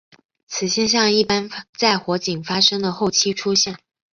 [0.47, 1.47] 此现象一般
[1.77, 3.77] 在火警发生的后期出现。